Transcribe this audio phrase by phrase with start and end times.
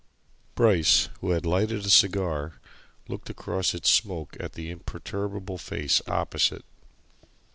[0.55, 2.59] Bryce, who had lighted a cigar,
[3.07, 6.65] looked across its smoke at the imperturbable face opposite.